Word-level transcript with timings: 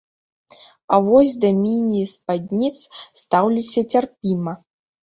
А 0.95 0.99
вось 1.09 1.35
да 1.45 1.51
міні-спадніц 1.59 2.75
стаўлюся 3.25 3.89
цярпіма. 3.97 4.61